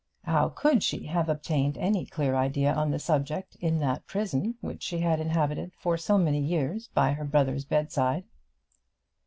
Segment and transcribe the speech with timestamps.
[0.23, 4.81] How could she have obtained any clear idea on the subject in that prison which
[4.81, 8.23] she had inhabited for so many years by her brother's bedside?